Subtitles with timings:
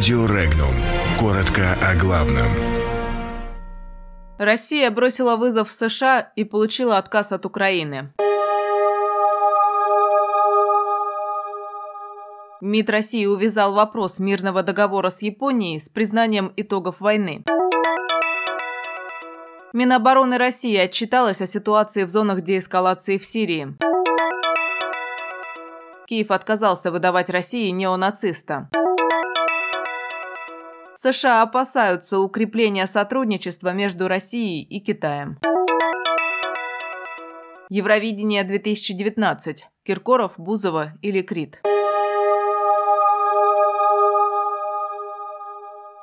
[0.00, 0.74] Радио Регнум.
[1.18, 2.50] Коротко о главном.
[4.38, 8.10] Россия бросила вызов США и получила отказ от Украины.
[12.62, 17.44] МИД России увязал вопрос мирного договора с Японией с признанием итогов войны.
[19.74, 23.76] Минобороны России отчиталась о ситуации в зонах деэскалации в Сирии.
[26.06, 28.70] Киев отказался выдавать России неонациста.
[31.02, 35.38] США опасаются укрепления сотрудничества между Россией и Китаем.
[37.70, 39.64] Евровидение 2019.
[39.82, 41.62] Киркоров, Бузова или Крит.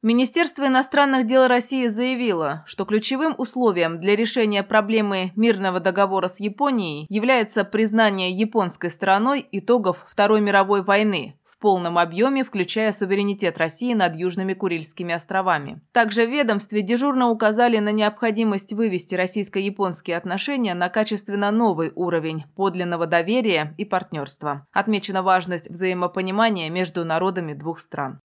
[0.00, 7.04] Министерство иностранных дел России заявило, что ключевым условием для решения проблемы мирного договора с Японией
[7.10, 14.14] является признание японской стороной итогов Второй мировой войны в полном объеме, включая суверенитет России над
[14.14, 15.80] Южными Курильскими островами.
[15.92, 23.06] Также в ведомстве дежурно указали на необходимость вывести российско-японские отношения на качественно новый уровень подлинного
[23.06, 24.66] доверия и партнерства.
[24.72, 28.20] Отмечена важность взаимопонимания между народами двух стран.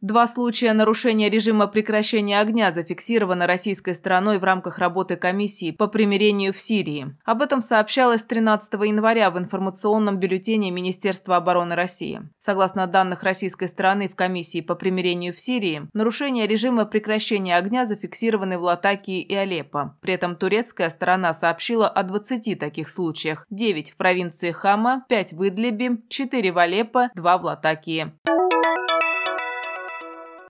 [0.00, 6.52] Два случая нарушения режима прекращения огня зафиксировано российской стороной в рамках работы комиссии по примирению
[6.52, 7.16] в Сирии.
[7.24, 12.20] Об этом сообщалось 13 января в информационном бюллетене Министерства обороны России.
[12.38, 18.56] Согласно данных российской стороны в комиссии по примирению в Сирии, нарушения режима прекращения огня зафиксированы
[18.56, 19.96] в Латакии и Алеппо.
[20.00, 23.46] При этом турецкая сторона сообщила о 20 таких случаях.
[23.50, 28.12] 9 в провинции Хама, 5 в Идлибе, 4 в Алеппо, 2 в Латакии.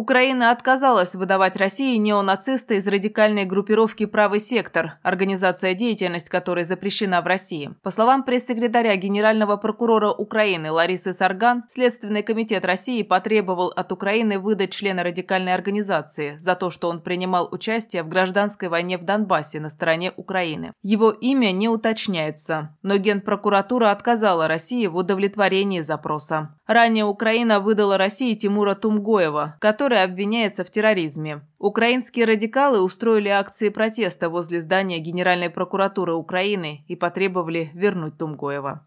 [0.00, 7.26] Украина отказалась выдавать России неонациста из радикальной группировки «Правый сектор», организация деятельность которой запрещена в
[7.26, 7.74] России.
[7.82, 14.72] По словам пресс-секретаря Генерального прокурора Украины Ларисы Сарган, Следственный комитет России потребовал от Украины выдать
[14.72, 19.68] члена радикальной организации за то, что он принимал участие в гражданской войне в Донбассе на
[19.68, 20.72] стороне Украины.
[20.80, 26.56] Его имя не уточняется, но Генпрокуратура отказала России в удовлетворении запроса.
[26.70, 31.40] Ранее Украина выдала России Тимура Тумгоева, который обвиняется в терроризме.
[31.58, 38.86] Украинские радикалы устроили акции протеста возле здания Генеральной прокуратуры Украины и потребовали вернуть Тумгоева.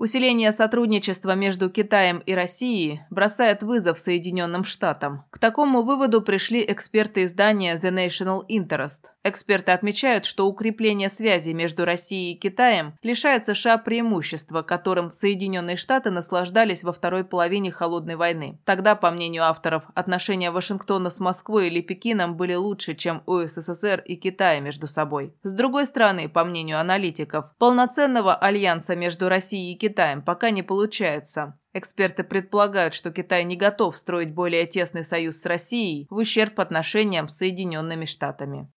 [0.00, 5.24] Усиление сотрудничества между Китаем и Россией бросает вызов Соединенным Штатам.
[5.28, 9.10] К такому выводу пришли эксперты издания The National Interest.
[9.24, 16.08] Эксперты отмечают, что укрепление связи между Россией и Китаем лишает США преимущества, которым Соединенные Штаты
[16.08, 18.58] наслаждались во второй половине Холодной войны.
[18.64, 24.02] Тогда, по мнению авторов, отношения Вашингтона с Москвой или Пекином были лучше, чем у СССР
[24.06, 25.34] и Китая между собой.
[25.42, 30.62] С другой стороны, по мнению аналитиков, полноценного альянса между Россией и Китаем Китаем пока не
[30.62, 31.58] получается.
[31.72, 37.26] Эксперты предполагают, что Китай не готов строить более тесный союз с Россией в ущерб отношениям
[37.26, 38.70] с Соединенными Штатами.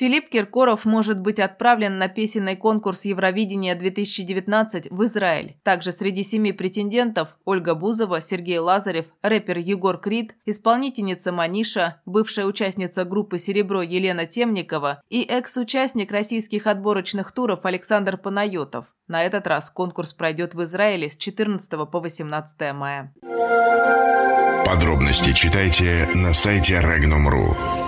[0.00, 5.58] Филипп Киркоров может быть отправлен на песенный конкурс Евровидения-2019 в Израиль.
[5.62, 13.04] Также среди семи претендентов Ольга Бузова, Сергей Лазарев, рэпер Егор Крид, исполнительница Маниша, бывшая участница
[13.04, 18.94] группы «Серебро» Елена Темникова и экс-участник российских отборочных туров Александр Панайотов.
[19.06, 23.12] На этот раз конкурс пройдет в Израиле с 14 по 18 мая.
[24.64, 27.79] Подробности читайте на сайте Regnum.ru.